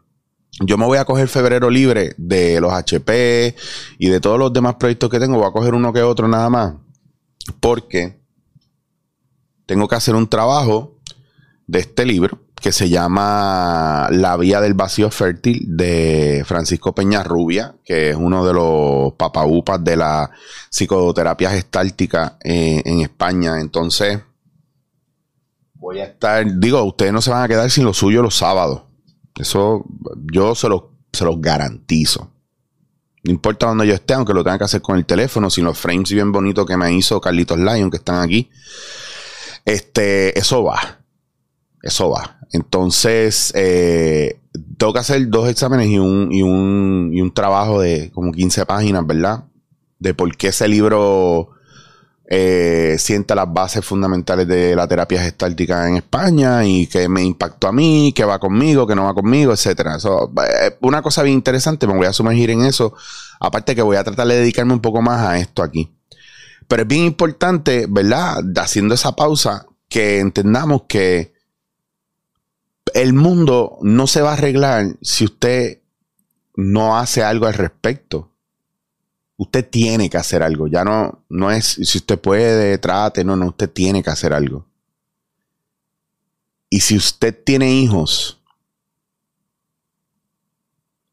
yo 0.59 0.77
me 0.77 0.85
voy 0.85 0.97
a 0.97 1.05
coger 1.05 1.27
febrero 1.27 1.69
libre 1.69 2.13
de 2.17 2.61
los 2.61 2.71
HP 2.71 3.55
y 3.97 4.09
de 4.09 4.19
todos 4.19 4.37
los 4.37 4.53
demás 4.53 4.75
proyectos 4.75 5.09
que 5.09 5.19
tengo. 5.19 5.37
Voy 5.37 5.47
a 5.47 5.51
coger 5.51 5.73
uno 5.73 5.91
que 5.91 6.03
otro 6.03 6.27
nada 6.27 6.49
más. 6.49 6.75
Porque 7.59 8.21
tengo 9.65 9.87
que 9.87 9.95
hacer 9.95 10.15
un 10.15 10.27
trabajo 10.27 10.99
de 11.65 11.79
este 11.79 12.05
libro 12.05 12.39
que 12.61 12.71
se 12.71 12.87
llama 12.87 14.07
La 14.11 14.37
Vía 14.37 14.61
del 14.61 14.73
Vacío 14.73 15.11
Fértil 15.11 15.65
de 15.67 16.43
Francisco 16.45 16.95
Peña 16.95 17.21
Rubia, 17.21 17.75
que 17.83 18.11
es 18.11 18.15
uno 18.15 18.45
de 18.45 18.53
los 18.53 19.13
papaupas 19.13 19.83
de 19.83 19.97
la 19.97 20.31
psicoterapia 20.69 21.49
gestáltica 21.49 22.37
eh, 22.41 22.81
en 22.85 23.01
España. 23.01 23.59
Entonces, 23.59 24.21
voy 25.73 25.99
a 25.99 26.05
estar, 26.05 26.45
digo, 26.57 26.81
ustedes 26.83 27.11
no 27.11 27.21
se 27.21 27.31
van 27.31 27.43
a 27.43 27.47
quedar 27.49 27.69
sin 27.69 27.83
lo 27.83 27.93
suyo 27.93 28.21
los 28.21 28.35
sábados. 28.35 28.83
Eso 29.35 29.85
yo 30.31 30.55
se 30.55 30.69
los, 30.69 30.83
se 31.11 31.25
los 31.25 31.41
garantizo. 31.41 32.31
No 33.23 33.31
importa 33.31 33.67
donde 33.67 33.87
yo 33.87 33.93
esté, 33.93 34.13
aunque 34.13 34.33
lo 34.33 34.43
tenga 34.43 34.57
que 34.57 34.65
hacer 34.65 34.81
con 34.81 34.97
el 34.97 35.05
teléfono, 35.05 35.49
sin 35.49 35.63
los 35.63 35.77
frames 35.77 36.11
bien 36.11 36.31
bonitos 36.31 36.65
que 36.65 36.75
me 36.75 36.93
hizo 36.93 37.21
Carlitos 37.21 37.57
Lion, 37.57 37.89
que 37.89 37.97
están 37.97 38.21
aquí. 38.21 38.49
Este, 39.65 40.37
eso 40.37 40.63
va. 40.63 40.99
Eso 41.81 42.09
va. 42.09 42.39
Entonces, 42.51 43.53
eh, 43.55 44.41
tengo 44.77 44.93
que 44.93 44.99
hacer 44.99 45.27
dos 45.29 45.49
exámenes 45.49 45.87
y 45.87 45.99
un, 45.99 46.31
y, 46.31 46.41
un, 46.41 47.11
y 47.13 47.21
un 47.21 47.33
trabajo 47.33 47.79
de 47.79 48.11
como 48.11 48.31
15 48.31 48.65
páginas, 48.65 49.07
¿verdad? 49.07 49.45
De 49.99 50.13
por 50.13 50.35
qué 50.35 50.49
ese 50.49 50.67
libro 50.67 51.52
eh, 52.35 52.95
sienta 52.97 53.35
las 53.35 53.53
bases 53.53 53.85
fundamentales 53.85 54.47
de 54.47 54.75
la 54.75 54.87
terapia 54.87 55.21
gestáltica 55.21 55.87
en 55.87 55.97
España 55.97 56.65
y 56.65 56.87
que 56.87 57.07
me 57.07 57.21
impactó 57.21 57.67
a 57.67 57.71
mí, 57.71 58.11
que 58.11 58.25
va 58.25 58.39
conmigo, 58.39 58.87
que 58.87 58.95
no 58.95 59.03
va 59.03 59.13
conmigo, 59.13 59.53
etcétera. 59.53 59.97
Eh, 59.97 60.75
una 60.81 61.03
cosa 61.03 61.21
bien 61.21 61.35
interesante, 61.35 61.85
me 61.85 61.93
voy 61.93 62.07
a 62.07 62.13
sumergir 62.13 62.49
en 62.49 62.65
eso. 62.65 62.95
Aparte 63.39 63.75
que 63.75 63.83
voy 63.83 63.97
a 63.97 64.03
tratar 64.03 64.25
de 64.25 64.37
dedicarme 64.37 64.73
un 64.73 64.79
poco 64.79 65.03
más 65.03 65.21
a 65.21 65.37
esto 65.37 65.61
aquí. 65.61 65.93
Pero 66.67 66.81
es 66.81 66.87
bien 66.87 67.03
importante, 67.03 67.85
¿verdad? 67.87 68.43
Haciendo 68.55 68.95
esa 68.95 69.15
pausa, 69.15 69.67
que 69.87 70.19
entendamos 70.19 70.85
que 70.87 71.33
el 72.95 73.13
mundo 73.13 73.77
no 73.83 74.07
se 74.07 74.23
va 74.23 74.31
a 74.31 74.33
arreglar 74.33 74.95
si 75.03 75.25
usted 75.25 75.81
no 76.55 76.97
hace 76.97 77.23
algo 77.23 77.45
al 77.45 77.53
respecto 77.53 78.32
usted 79.43 79.69
tiene 79.69 80.09
que 80.09 80.17
hacer 80.17 80.41
algo. 80.41 80.67
Ya 80.67 80.83
no, 80.83 81.23
no 81.29 81.51
es 81.51 81.65
si 81.65 81.97
usted 81.97 82.19
puede, 82.19 82.77
trate, 82.77 83.23
no, 83.23 83.35
no, 83.35 83.47
usted 83.47 83.69
tiene 83.69 84.01
que 84.01 84.09
hacer 84.09 84.33
algo. 84.33 84.65
Y 86.69 86.79
si 86.79 86.95
usted 86.97 87.37
tiene 87.43 87.71
hijos, 87.71 88.39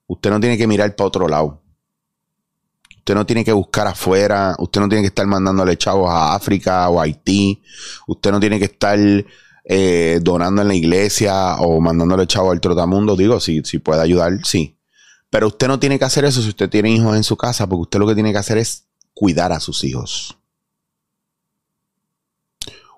usted 0.06 0.30
no 0.30 0.40
tiene 0.40 0.56
que 0.56 0.66
mirar 0.66 0.94
para 0.96 1.08
otro 1.08 1.28
lado. 1.28 1.60
Usted 2.96 3.14
no 3.14 3.26
tiene 3.26 3.44
que 3.44 3.52
buscar 3.52 3.86
afuera, 3.86 4.54
usted 4.58 4.80
no 4.80 4.88
tiene 4.88 5.02
que 5.02 5.08
estar 5.08 5.26
mandándole 5.26 5.76
chavos 5.76 6.08
a 6.08 6.34
África 6.34 6.88
o 6.88 7.00
a 7.00 7.04
Haití, 7.04 7.60
usted 8.06 8.30
no 8.30 8.38
tiene 8.38 8.58
que 8.58 8.66
estar 8.66 8.98
eh, 9.64 10.20
donando 10.22 10.62
en 10.62 10.68
la 10.68 10.74
iglesia 10.74 11.56
o 11.56 11.80
mandándole 11.80 12.26
chavos 12.26 12.52
al 12.52 12.60
trotamundo. 12.60 13.16
Digo, 13.16 13.40
si, 13.40 13.62
si 13.64 13.78
puede 13.78 14.02
ayudar, 14.02 14.32
sí. 14.44 14.76
Pero 15.30 15.46
usted 15.46 15.68
no 15.68 15.78
tiene 15.78 15.98
que 15.98 16.04
hacer 16.04 16.24
eso 16.24 16.42
si 16.42 16.48
usted 16.48 16.68
tiene 16.68 16.90
hijos 16.90 17.16
en 17.16 17.22
su 17.22 17.36
casa, 17.36 17.68
porque 17.68 17.82
usted 17.82 17.98
lo 18.00 18.06
que 18.08 18.14
tiene 18.14 18.32
que 18.32 18.38
hacer 18.38 18.58
es 18.58 18.88
cuidar 19.14 19.52
a 19.52 19.60
sus 19.60 19.84
hijos. 19.84 20.36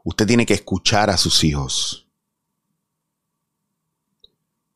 Usted 0.02 0.26
tiene 0.26 0.46
que 0.46 0.54
escuchar 0.54 1.10
a 1.10 1.18
sus 1.18 1.44
hijos. 1.44 2.08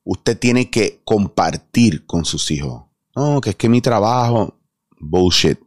Usted 0.04 0.38
tiene 0.38 0.70
que 0.70 1.00
compartir 1.04 2.06
con 2.06 2.24
sus 2.24 2.50
hijos. 2.50 2.84
No, 3.16 3.40
que 3.40 3.50
es 3.50 3.56
que 3.56 3.68
mi 3.68 3.80
trabajo, 3.80 4.54
bullshit. 5.00 5.58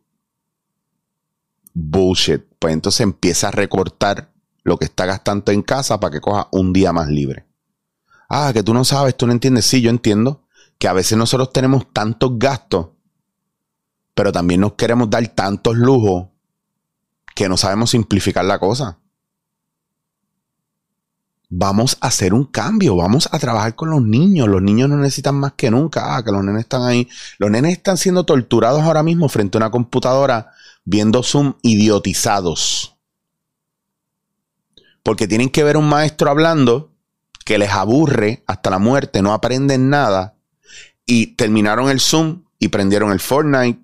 Bullshit. 1.73 2.43
Pues 2.59 2.73
entonces 2.73 3.01
empieza 3.01 3.47
a 3.47 3.51
recortar 3.51 4.31
lo 4.63 4.77
que 4.77 4.85
está 4.85 5.05
gastando 5.05 5.51
en 5.51 5.63
casa 5.63 5.99
para 5.99 6.11
que 6.11 6.21
coja 6.21 6.47
un 6.51 6.71
día 6.71 6.93
más 6.93 7.09
libre. 7.09 7.47
Ah, 8.29 8.51
que 8.53 8.61
tú 8.63 8.73
no 8.73 8.85
sabes, 8.85 9.17
tú 9.17 9.25
no 9.25 9.33
entiendes. 9.33 9.65
Sí, 9.65 9.81
yo 9.81 9.89
entiendo 9.89 10.43
que 10.79 10.87
a 10.87 10.93
veces 10.93 11.17
nosotros 11.17 11.51
tenemos 11.51 11.91
tantos 11.91 12.39
gastos, 12.39 12.87
pero 14.15 14.31
también 14.31 14.61
nos 14.61 14.73
queremos 14.73 15.09
dar 15.09 15.27
tantos 15.27 15.75
lujos 15.75 16.29
que 17.35 17.49
no 17.49 17.57
sabemos 17.57 17.91
simplificar 17.91 18.45
la 18.45 18.59
cosa. 18.59 18.97
Vamos 21.49 21.97
a 21.99 22.07
hacer 22.07 22.33
un 22.33 22.45
cambio, 22.45 22.95
vamos 22.95 23.27
a 23.31 23.39
trabajar 23.39 23.75
con 23.75 23.89
los 23.89 24.01
niños. 24.01 24.47
Los 24.47 24.61
niños 24.61 24.87
no 24.87 24.97
necesitan 24.97 25.35
más 25.35 25.53
que 25.53 25.71
nunca. 25.71 26.15
Ah, 26.15 26.23
que 26.23 26.31
los 26.31 26.43
nenes 26.43 26.61
están 26.61 26.83
ahí. 26.83 27.09
Los 27.39 27.49
nenes 27.49 27.73
están 27.73 27.97
siendo 27.97 28.23
torturados 28.23 28.81
ahora 28.83 29.03
mismo 29.03 29.27
frente 29.29 29.57
a 29.57 29.59
una 29.59 29.71
computadora 29.71 30.51
viendo 30.85 31.23
Zoom 31.23 31.55
idiotizados. 31.63 32.95
Porque 35.01 35.27
tienen 35.27 35.49
que 35.49 35.63
ver 35.63 35.75
un 35.75 35.89
maestro 35.89 36.29
hablando 36.29 36.93
que 37.45 37.57
les 37.57 37.71
aburre 37.71 38.43
hasta 38.45 38.69
la 38.69 38.77
muerte, 38.77 39.23
no 39.23 39.33
aprenden 39.33 39.89
nada 39.89 40.38
y 41.09 41.25
terminaron 41.25 41.89
el 41.89 41.99
Zoom 41.99 42.43
y 42.59 42.67
prendieron 42.67 43.11
el 43.11 43.19
Fortnite, 43.19 43.81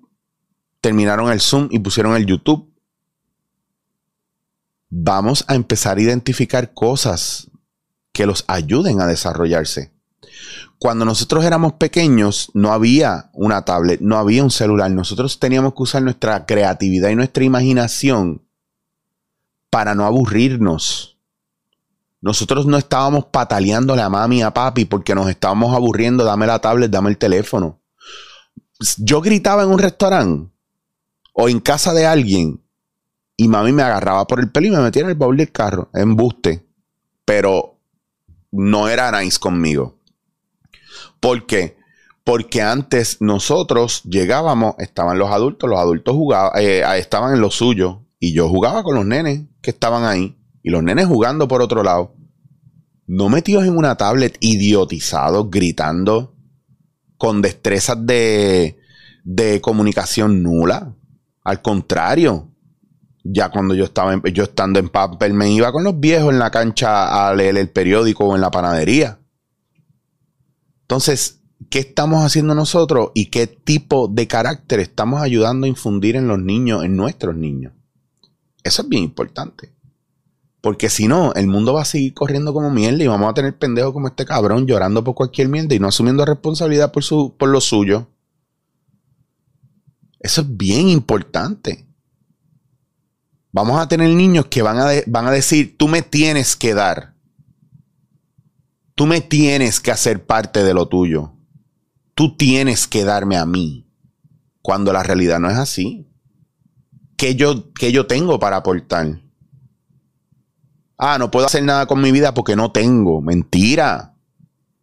terminaron 0.80 1.32
el 1.32 1.40
Zoom 1.40 1.66
y 1.72 1.80
pusieron 1.80 2.14
el 2.14 2.24
YouTube. 2.24 2.72
Vamos 4.90 5.44
a 5.48 5.56
empezar 5.56 5.98
a 5.98 6.02
identificar 6.02 6.72
cosas 6.72 7.50
que 8.12 8.26
los 8.26 8.44
ayuden 8.46 9.00
a 9.00 9.08
desarrollarse. 9.08 9.90
Cuando 10.78 11.04
nosotros 11.04 11.44
éramos 11.44 11.72
pequeños 11.72 12.52
no 12.54 12.72
había 12.72 13.28
una 13.32 13.64
tablet, 13.64 14.00
no 14.00 14.18
había 14.18 14.44
un 14.44 14.52
celular. 14.52 14.92
Nosotros 14.92 15.40
teníamos 15.40 15.74
que 15.74 15.82
usar 15.82 16.02
nuestra 16.04 16.46
creatividad 16.46 17.08
y 17.10 17.16
nuestra 17.16 17.42
imaginación 17.42 18.46
para 19.68 19.96
no 19.96 20.04
aburrirnos. 20.04 21.15
Nosotros 22.26 22.66
no 22.66 22.76
estábamos 22.76 23.26
pataleándole 23.26 24.02
a 24.02 24.08
mami 24.08 24.38
y 24.38 24.42
a 24.42 24.52
papi 24.52 24.84
porque 24.84 25.14
nos 25.14 25.30
estábamos 25.30 25.72
aburriendo, 25.72 26.24
dame 26.24 26.48
la 26.48 26.58
tablet, 26.58 26.90
dame 26.90 27.10
el 27.10 27.18
teléfono. 27.18 27.80
Yo 28.98 29.20
gritaba 29.20 29.62
en 29.62 29.68
un 29.68 29.78
restaurante 29.78 30.50
o 31.34 31.48
en 31.48 31.60
casa 31.60 31.94
de 31.94 32.04
alguien 32.04 32.60
y 33.36 33.46
mami 33.46 33.70
me 33.70 33.84
agarraba 33.84 34.26
por 34.26 34.40
el 34.40 34.50
pelo 34.50 34.66
y 34.66 34.70
me 34.70 34.80
metía 34.80 35.02
en 35.02 35.10
el 35.10 35.14
baúl 35.14 35.36
del 35.36 35.52
carro, 35.52 35.88
en 35.94 36.16
buste. 36.16 36.66
Pero 37.24 37.78
no 38.50 38.88
era 38.88 39.12
nice 39.12 39.38
conmigo. 39.38 40.00
¿Por 41.20 41.46
qué? 41.46 41.76
Porque 42.24 42.60
antes 42.60 43.18
nosotros 43.20 44.02
llegábamos, 44.02 44.74
estaban 44.80 45.16
los 45.16 45.30
adultos, 45.30 45.70
los 45.70 45.78
adultos 45.78 46.16
jugaban, 46.16 46.60
eh, 46.60 46.82
estaban 46.98 47.34
en 47.34 47.40
lo 47.40 47.52
suyo 47.52 48.02
y 48.18 48.32
yo 48.32 48.48
jugaba 48.48 48.82
con 48.82 48.96
los 48.96 49.06
nenes 49.06 49.44
que 49.62 49.70
estaban 49.70 50.04
ahí 50.04 50.36
y 50.64 50.70
los 50.70 50.82
nenes 50.82 51.06
jugando 51.06 51.46
por 51.46 51.62
otro 51.62 51.84
lado 51.84 52.15
no 53.06 53.28
metidos 53.28 53.64
en 53.64 53.76
una 53.76 53.96
tablet, 53.96 54.36
idiotizados, 54.40 55.50
gritando, 55.50 56.34
con 57.16 57.42
destrezas 57.42 58.04
de, 58.04 58.78
de 59.24 59.60
comunicación 59.60 60.42
nula. 60.42 60.94
Al 61.44 61.62
contrario, 61.62 62.50
ya 63.22 63.50
cuando 63.50 63.74
yo 63.74 63.84
estaba 63.84 64.20
yo 64.32 64.44
estando 64.44 64.78
en 64.78 64.88
papel 64.88 65.34
me 65.34 65.50
iba 65.50 65.72
con 65.72 65.84
los 65.84 65.98
viejos 65.98 66.32
en 66.32 66.38
la 66.38 66.50
cancha 66.50 67.28
a 67.28 67.34
leer 67.34 67.56
el 67.58 67.70
periódico 67.70 68.24
o 68.24 68.34
en 68.34 68.40
la 68.40 68.50
panadería. 68.50 69.20
Entonces, 70.82 71.40
¿qué 71.70 71.80
estamos 71.80 72.24
haciendo 72.24 72.54
nosotros 72.54 73.10
y 73.14 73.26
qué 73.26 73.46
tipo 73.46 74.08
de 74.08 74.28
carácter 74.28 74.80
estamos 74.80 75.22
ayudando 75.22 75.66
a 75.66 75.68
infundir 75.68 76.16
en 76.16 76.28
los 76.28 76.38
niños, 76.38 76.84
en 76.84 76.96
nuestros 76.96 77.34
niños? 77.34 77.72
Eso 78.62 78.82
es 78.82 78.88
bien 78.88 79.04
importante. 79.04 79.75
Porque 80.66 80.90
si 80.90 81.06
no, 81.06 81.32
el 81.34 81.46
mundo 81.46 81.74
va 81.74 81.82
a 81.82 81.84
seguir 81.84 82.12
corriendo 82.12 82.52
como 82.52 82.72
mierda 82.72 83.04
y 83.04 83.06
vamos 83.06 83.30
a 83.30 83.34
tener 83.34 83.56
pendejos 83.56 83.92
como 83.92 84.08
este 84.08 84.24
cabrón 84.24 84.66
llorando 84.66 85.04
por 85.04 85.14
cualquier 85.14 85.48
mierda 85.48 85.76
y 85.76 85.78
no 85.78 85.86
asumiendo 85.86 86.24
responsabilidad 86.24 86.90
por, 86.90 87.04
su, 87.04 87.36
por 87.38 87.50
lo 87.50 87.60
suyo. 87.60 88.08
Eso 90.18 90.40
es 90.40 90.56
bien 90.56 90.88
importante. 90.88 91.86
Vamos 93.52 93.78
a 93.78 93.86
tener 93.86 94.10
niños 94.10 94.46
que 94.46 94.60
van 94.62 94.78
a, 94.78 94.88
van 95.06 95.28
a 95.28 95.30
decir, 95.30 95.76
tú 95.78 95.86
me 95.86 96.02
tienes 96.02 96.56
que 96.56 96.74
dar. 96.74 97.14
Tú 98.96 99.06
me 99.06 99.20
tienes 99.20 99.78
que 99.78 99.92
hacer 99.92 100.26
parte 100.26 100.64
de 100.64 100.74
lo 100.74 100.88
tuyo. 100.88 101.32
Tú 102.16 102.36
tienes 102.36 102.88
que 102.88 103.04
darme 103.04 103.36
a 103.36 103.46
mí. 103.46 103.88
Cuando 104.62 104.92
la 104.92 105.04
realidad 105.04 105.38
no 105.38 105.48
es 105.48 105.58
así. 105.58 106.10
¿Qué 107.16 107.36
yo, 107.36 107.72
qué 107.72 107.92
yo 107.92 108.08
tengo 108.08 108.40
para 108.40 108.56
aportar? 108.56 109.25
Ah, 110.98 111.18
no 111.18 111.30
puedo 111.30 111.46
hacer 111.46 111.62
nada 111.62 111.86
con 111.86 112.00
mi 112.00 112.12
vida 112.12 112.34
porque 112.34 112.56
no 112.56 112.72
tengo. 112.72 113.20
Mentira. 113.20 114.14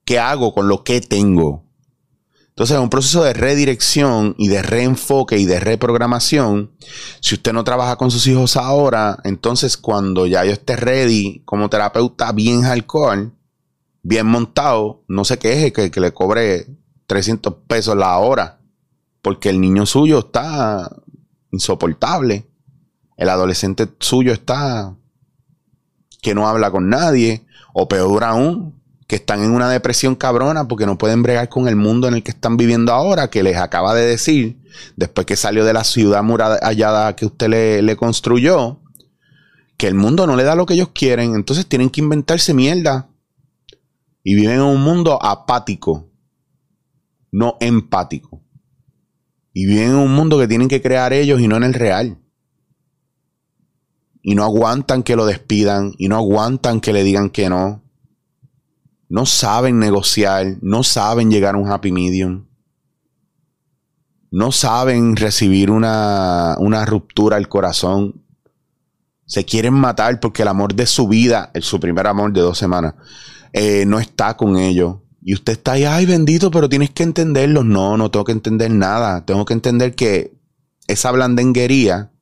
¿Qué 0.06 0.20
hago 0.20 0.54
con 0.54 0.68
lo 0.68 0.84
que 0.84 1.02
tengo? 1.02 1.64
Entonces, 2.50 2.76
es 2.76 2.84
un 2.84 2.90
proceso 2.92 3.24
de 3.24 3.34
redirección 3.34 4.36
y 4.38 4.48
de 4.48 4.62
reenfoque 4.62 5.40
y 5.40 5.46
de 5.46 5.60
reprogramación. 5.60 6.72
Si 7.20 7.34
usted 7.34 7.52
no 7.52 7.64
trabaja 7.64 7.96
con 7.96 8.12
sus 8.12 8.28
hijos 8.28 8.58
ahora, 8.58 9.18
entonces 9.24 9.76
cuando 9.76 10.28
ya 10.28 10.46
yo 10.46 10.52
esté 10.52 10.76
ready 10.76 11.42
como 11.46 11.70
terapeuta 11.70 12.32
bien 12.32 12.62
hardcore, 12.62 13.32
bien 14.04 14.28
montado, 14.28 15.04
no 15.08 15.26
se 15.26 15.40
queje 15.40 15.74
que, 15.74 15.90
que 15.90 16.00
le 16.00 16.14
cobre 16.14 16.68
300 17.08 17.56
pesos 17.68 17.98
la 17.98 18.20
hora, 18.20 18.60
porque 19.24 19.50
el 19.50 19.60
niño 19.60 19.88
suyo 19.88 20.20
está 20.20 20.96
insoportable. 21.50 22.46
El 23.18 23.30
adolescente 23.30 23.88
suyo 24.00 24.32
está 24.32 24.96
que 26.24 26.34
no 26.34 26.48
habla 26.48 26.72
con 26.72 26.90
nadie, 26.90 27.46
o 27.74 27.88
peor 27.88 28.24
aún, 28.24 28.82
que 29.08 29.18
están 29.18 29.44
en 29.44 29.52
una 29.52 29.70
depresión 29.70 30.16
cabrona 30.16 30.68
porque 30.68 30.88
no 30.88 30.98
pueden 30.98 31.22
bregar 31.22 31.50
con 31.50 31.68
el 31.68 31.76
mundo 31.76 32.08
en 32.08 32.16
el 32.16 32.24
que 32.24 32.32
están 32.32 32.58
viviendo 32.58 32.94
ahora, 32.94 33.30
que 33.30 33.44
les 33.44 33.58
acaba 33.58 33.94
de 33.94 34.06
decir, 34.08 34.58
después 34.96 35.28
que 35.28 35.36
salió 35.36 35.66
de 35.66 35.74
la 35.74 35.84
ciudad 35.84 36.24
murallada 36.24 37.16
que 37.16 37.28
usted 37.28 37.50
le, 37.50 37.82
le 37.84 37.96
construyó, 37.98 38.80
que 39.78 39.88
el 39.88 39.96
mundo 39.96 40.26
no 40.26 40.36
le 40.36 40.44
da 40.44 40.56
lo 40.56 40.66
que 40.66 40.76
ellos 40.76 40.90
quieren, 40.94 41.36
entonces 41.36 41.68
tienen 41.68 41.90
que 41.90 42.02
inventarse 42.02 42.54
mierda. 42.54 43.10
Y 44.24 44.36
viven 44.36 44.56
en 44.56 44.62
un 44.62 44.82
mundo 44.82 45.22
apático, 45.22 46.10
no 47.30 47.58
empático. 47.60 48.42
Y 49.52 49.66
viven 49.66 49.90
en 49.90 49.96
un 49.96 50.16
mundo 50.16 50.40
que 50.40 50.48
tienen 50.48 50.70
que 50.70 50.82
crear 50.82 51.12
ellos 51.12 51.42
y 51.42 51.50
no 51.50 51.58
en 51.58 51.64
el 51.64 51.74
real 51.74 52.23
y 54.24 54.36
no 54.36 54.44
aguantan 54.44 55.04
que 55.04 55.18
lo 55.18 55.26
despidan 55.26 55.94
y 55.98 56.08
no 56.08 56.16
aguantan 56.16 56.80
que 56.80 56.94
le 56.94 57.04
digan 57.04 57.30
que 57.30 57.50
no. 57.50 57.84
No 59.10 59.26
saben 59.26 59.78
negociar, 59.78 60.58
no 60.62 60.82
saben 60.82 61.30
llegar 61.30 61.56
a 61.56 61.58
un 61.58 61.70
happy 61.70 61.92
medium. 61.92 62.48
No 64.32 64.52
saben 64.52 65.18
recibir 65.18 65.70
una, 65.70 66.56
una 66.58 66.86
ruptura 66.86 67.36
al 67.36 67.50
corazón. 67.50 68.24
Se 69.26 69.44
quieren 69.46 69.74
matar 69.74 70.20
porque 70.22 70.42
el 70.42 70.48
amor 70.48 70.74
de 70.74 70.88
su 70.88 71.08
vida, 71.08 71.52
su 71.62 71.80
primer 71.80 72.08
amor 72.08 72.32
de 72.32 72.42
dos 72.42 72.58
semanas, 72.58 72.96
eh, 73.52 73.86
no 73.86 74.00
está 74.00 74.38
con 74.38 74.58
ellos. 74.58 74.96
Y 75.22 75.34
usted 75.34 75.54
está 75.54 75.74
ahí, 75.74 75.84
ay 75.84 76.06
bendito, 76.06 76.50
pero 76.50 76.70
tienes 76.70 76.92
que 76.92 77.04
entenderlo. 77.04 77.64
No, 77.64 77.98
no 77.98 78.10
tengo 78.10 78.24
que 78.24 78.32
entender 78.32 78.72
nada. 78.72 79.26
Tengo 79.26 79.44
que 79.44 79.54
entender 79.54 79.96
que 79.96 80.34
esa 80.88 81.12
blandenguería, 81.12 82.13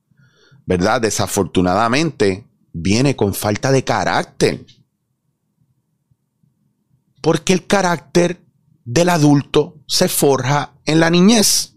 ¿verdad? 0.66 1.02
Desafortunadamente, 1.02 2.48
viene 2.74 3.16
con 3.16 3.34
falta 3.34 3.72
de 3.72 3.84
carácter. 3.84 4.66
Porque 7.22 7.54
el 7.54 7.68
carácter 7.68 8.42
del 8.84 9.10
adulto 9.10 9.82
se 9.88 10.08
forja 10.08 10.74
en 10.86 11.00
la 11.00 11.10
niñez. 11.10 11.76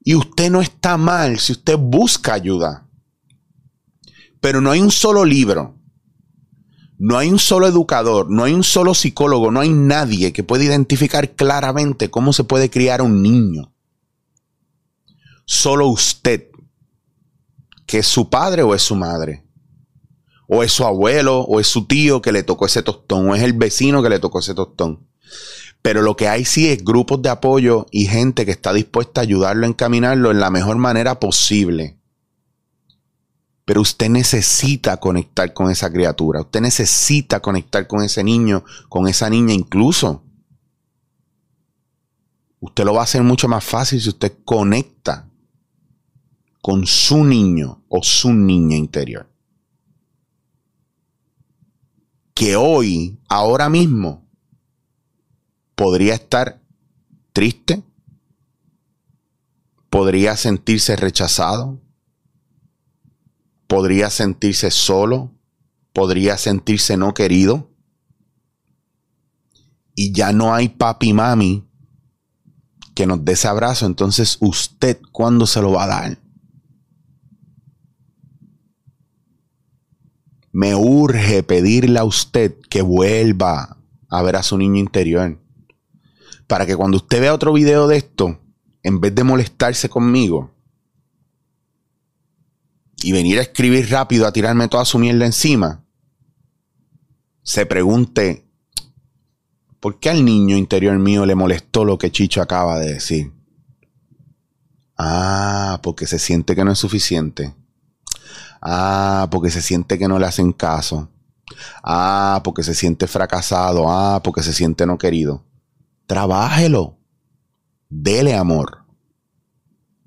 Y 0.00 0.14
usted 0.14 0.50
no 0.50 0.60
está 0.60 0.98
mal 0.98 1.38
si 1.38 1.52
usted 1.52 1.78
busca 1.78 2.34
ayuda. 2.34 2.86
Pero 4.40 4.60
no 4.60 4.70
hay 4.70 4.80
un 4.80 4.90
solo 4.90 5.24
libro, 5.24 5.78
no 6.98 7.18
hay 7.18 7.30
un 7.30 7.38
solo 7.38 7.66
educador, 7.66 8.30
no 8.30 8.44
hay 8.44 8.52
un 8.52 8.62
solo 8.62 8.94
psicólogo, 8.94 9.50
no 9.50 9.60
hay 9.60 9.70
nadie 9.70 10.32
que 10.32 10.44
pueda 10.44 10.64
identificar 10.64 11.34
claramente 11.34 12.10
cómo 12.10 12.32
se 12.32 12.44
puede 12.44 12.70
criar 12.70 13.02
un 13.02 13.22
niño. 13.22 13.73
Solo 15.44 15.88
usted, 15.88 16.48
que 17.86 17.98
es 17.98 18.06
su 18.06 18.30
padre 18.30 18.62
o 18.62 18.74
es 18.74 18.82
su 18.82 18.96
madre, 18.96 19.44
o 20.48 20.62
es 20.62 20.72
su 20.72 20.84
abuelo, 20.84 21.40
o 21.40 21.60
es 21.60 21.66
su 21.66 21.86
tío 21.86 22.22
que 22.22 22.32
le 22.32 22.42
tocó 22.42 22.66
ese 22.66 22.82
tostón, 22.82 23.28
o 23.28 23.34
es 23.34 23.42
el 23.42 23.52
vecino 23.52 24.02
que 24.02 24.08
le 24.08 24.18
tocó 24.18 24.38
ese 24.40 24.54
tostón. 24.54 25.06
Pero 25.82 26.00
lo 26.00 26.16
que 26.16 26.28
hay 26.28 26.44
sí 26.44 26.68
es 26.68 26.82
grupos 26.82 27.20
de 27.20 27.28
apoyo 27.28 27.86
y 27.90 28.06
gente 28.06 28.46
que 28.46 28.52
está 28.52 28.72
dispuesta 28.72 29.20
a 29.20 29.24
ayudarlo 29.24 29.66
a 29.66 29.68
encaminarlo 29.68 30.30
en 30.30 30.40
la 30.40 30.50
mejor 30.50 30.76
manera 30.76 31.20
posible. 31.20 31.98
Pero 33.66 33.82
usted 33.82 34.08
necesita 34.08 34.98
conectar 34.98 35.52
con 35.52 35.70
esa 35.70 35.90
criatura. 35.90 36.40
Usted 36.40 36.60
necesita 36.60 37.40
conectar 37.40 37.86
con 37.86 38.02
ese 38.02 38.24
niño, 38.24 38.64
con 38.88 39.08
esa 39.08 39.28
niña 39.28 39.52
incluso. 39.52 40.22
Usted 42.60 42.84
lo 42.84 42.94
va 42.94 43.00
a 43.00 43.04
hacer 43.04 43.22
mucho 43.22 43.46
más 43.46 43.62
fácil 43.62 44.00
si 44.00 44.08
usted 44.08 44.38
conecta 44.44 45.28
con 46.64 46.86
su 46.86 47.26
niño 47.26 47.84
o 47.90 48.02
su 48.02 48.32
niña 48.32 48.78
interior. 48.78 49.30
Que 52.32 52.56
hoy, 52.56 53.20
ahora 53.28 53.68
mismo, 53.68 54.26
podría 55.74 56.14
estar 56.14 56.62
triste, 57.34 57.82
podría 59.90 60.38
sentirse 60.38 60.96
rechazado, 60.96 61.82
podría 63.66 64.08
sentirse 64.08 64.70
solo, 64.70 65.32
podría 65.92 66.38
sentirse 66.38 66.96
no 66.96 67.12
querido. 67.12 67.68
Y 69.94 70.12
ya 70.12 70.32
no 70.32 70.54
hay 70.54 70.70
papi 70.70 71.10
y 71.10 71.12
mami 71.12 71.68
que 72.94 73.06
nos 73.06 73.22
dé 73.22 73.32
ese 73.32 73.48
abrazo. 73.48 73.84
Entonces, 73.84 74.38
¿usted 74.40 74.98
cuándo 75.12 75.46
se 75.46 75.60
lo 75.60 75.70
va 75.72 75.84
a 75.84 75.88
dar? 75.88 76.23
Me 80.54 80.76
urge 80.76 81.42
pedirle 81.42 81.98
a 81.98 82.04
usted 82.04 82.54
que 82.70 82.80
vuelva 82.80 83.76
a 84.08 84.22
ver 84.22 84.36
a 84.36 84.44
su 84.44 84.56
niño 84.56 84.78
interior. 84.78 85.36
Para 86.46 86.64
que 86.64 86.76
cuando 86.76 86.98
usted 86.98 87.20
vea 87.20 87.34
otro 87.34 87.52
video 87.52 87.88
de 87.88 87.96
esto, 87.96 88.40
en 88.84 89.00
vez 89.00 89.12
de 89.16 89.24
molestarse 89.24 89.88
conmigo, 89.88 90.54
y 93.02 93.10
venir 93.10 93.40
a 93.40 93.42
escribir 93.42 93.90
rápido, 93.90 94.28
a 94.28 94.32
tirarme 94.32 94.68
toda 94.68 94.84
su 94.84 94.96
mierda 95.00 95.26
encima, 95.26 95.84
se 97.42 97.66
pregunte, 97.66 98.46
¿por 99.80 99.98
qué 99.98 100.10
al 100.10 100.24
niño 100.24 100.56
interior 100.56 100.96
mío 101.00 101.26
le 101.26 101.34
molestó 101.34 101.84
lo 101.84 101.98
que 101.98 102.12
Chicho 102.12 102.40
acaba 102.40 102.78
de 102.78 102.94
decir? 102.94 103.32
Ah, 104.96 105.80
porque 105.82 106.06
se 106.06 106.20
siente 106.20 106.54
que 106.54 106.64
no 106.64 106.70
es 106.70 106.78
suficiente. 106.78 107.56
Ah, 108.66 109.28
porque 109.30 109.50
se 109.50 109.60
siente 109.60 109.98
que 109.98 110.08
no 110.08 110.18
le 110.18 110.24
hacen 110.24 110.52
caso. 110.52 111.10
Ah, 111.82 112.40
porque 112.42 112.62
se 112.62 112.74
siente 112.74 113.06
fracasado. 113.06 113.90
Ah, 113.90 114.22
porque 114.24 114.42
se 114.42 114.54
siente 114.54 114.86
no 114.86 114.96
querido. 114.96 115.44
Trabájelo. 116.06 116.96
Dele 117.90 118.34
amor. 118.34 118.86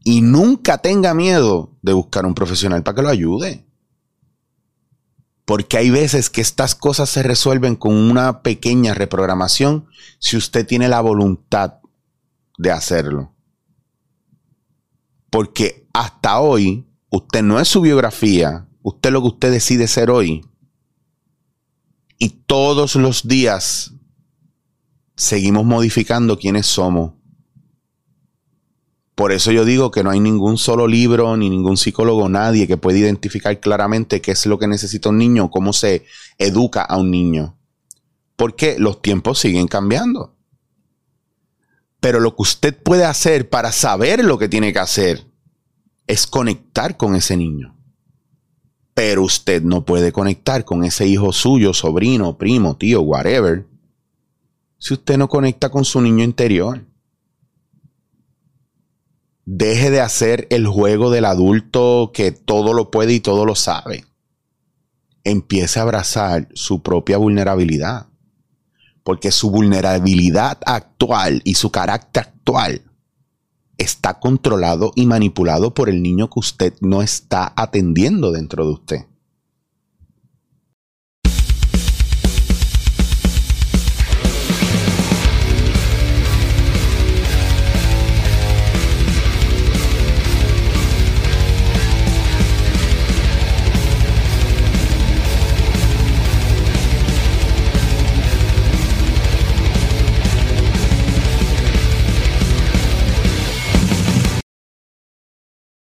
Y 0.04 0.22
nunca 0.22 0.80
tenga 0.80 1.14
miedo 1.14 1.78
de 1.84 1.94
buscar 1.94 2.26
un 2.26 2.34
profesional 2.34 2.82
para 2.82 2.96
que 2.96 3.02
lo 3.04 3.10
ayude. 3.10 3.68
Porque 5.46 5.78
hay 5.78 5.92
veces 5.92 6.30
que 6.32 6.42
estas 6.42 6.74
cosas 6.74 7.10
se 7.10 7.24
resuelven 7.24 7.76
con 7.76 7.94
una 7.94 8.42
pequeña 8.42 8.96
reprogramación 8.96 9.88
si 10.20 10.36
usted 10.36 10.66
tiene 10.66 10.90
la 10.90 11.00
voluntad 11.00 11.76
de 12.58 12.72
hacerlo. 12.72 13.36
Porque 15.30 15.88
hasta 15.94 16.40
hoy, 16.40 16.88
usted 17.10 17.44
no 17.44 17.60
es 17.60 17.68
su 17.68 17.82
biografía, 17.82 18.68
usted 18.82 19.10
es 19.10 19.14
lo 19.14 19.22
que 19.22 19.28
usted 19.28 19.52
decide 19.52 19.88
ser 19.88 20.10
hoy. 20.10 20.46
Y 22.18 22.30
todos 22.30 22.96
los 22.96 23.28
días 23.28 23.94
seguimos 25.16 25.66
modificando 25.66 26.38
quiénes 26.38 26.66
somos 26.66 27.12
por 29.18 29.32
eso 29.32 29.52
yo 29.52 29.66
digo 29.66 29.90
que 29.90 30.04
no 30.04 30.12
hay 30.12 30.20
ningún 30.20 30.60
solo 30.60 30.88
libro, 30.88 31.36
ni 31.38 31.50
ningún 31.50 31.76
psicólogo, 31.76 32.30
nadie 32.30 32.68
que 32.68 32.78
pueda 32.78 33.00
identificar 33.00 33.60
claramente 33.60 34.22
qué 34.22 34.30
es 34.30 34.46
lo 34.46 34.60
que 34.60 34.68
necesita 34.68 35.10
un 35.10 35.18
niño, 35.18 35.50
cómo 35.50 35.74
se 35.74 36.06
educa 36.38 36.84
a 36.84 36.98
un 36.98 37.10
niño. 37.10 37.58
Porque 38.36 38.76
los 38.78 39.02
tiempos 39.02 39.40
siguen 39.40 39.68
cambiando. 39.68 40.36
Pero 42.00 42.20
lo 42.20 42.36
que 42.36 42.44
usted 42.44 42.78
puede 42.78 43.06
hacer 43.06 43.50
para 43.50 43.72
saber 43.72 44.24
lo 44.24 44.38
que 44.38 44.50
tiene 44.50 44.72
que 44.72 44.78
hacer 44.78 45.26
es 46.08 46.26
conectar 46.26 46.98
con 46.98 47.16
ese 47.16 47.38
niño. 47.38 47.76
Pero 48.94 49.24
usted 49.24 49.62
no 49.62 49.86
puede 49.86 50.12
conectar 50.12 50.66
con 50.66 50.84
ese 50.84 51.06
hijo 51.06 51.32
suyo, 51.32 51.74
sobrino, 51.74 52.38
primo, 52.38 52.78
tío, 52.78 53.02
whatever, 53.02 53.68
si 54.80 54.94
usted 54.94 55.18
no 55.18 55.28
conecta 55.28 55.70
con 55.70 55.86
su 55.86 56.02
niño 56.02 56.24
interior. 56.24 56.86
Deje 59.46 59.92
de 59.92 60.02
hacer 60.02 60.48
el 60.50 60.68
juego 60.68 61.10
del 61.10 61.26
adulto 61.26 62.12
que 62.14 62.32
todo 62.32 62.74
lo 62.74 62.92
puede 62.92 63.14
y 63.14 63.20
todo 63.20 63.46
lo 63.46 63.56
sabe. 63.56 64.06
Empiece 65.24 65.80
a 65.80 65.84
abrazar 65.84 66.50
su 66.54 66.82
propia 66.82 67.18
vulnerabilidad. 67.18 68.08
Porque 69.04 69.32
su 69.32 69.50
vulnerabilidad 69.50 70.60
actual 70.66 71.42
y 71.46 71.56
su 71.56 71.72
carácter 71.72 72.24
actual 72.24 72.87
está 73.78 74.20
controlado 74.20 74.92
y 74.96 75.06
manipulado 75.06 75.74
por 75.74 75.90
el 75.90 76.02
niño 76.02 76.30
que 76.30 76.40
usted 76.40 76.74
no 76.82 77.02
está 77.02 77.54
atendiendo 77.56 78.32
dentro 78.32 78.66
de 78.66 78.72
usted. 78.74 79.06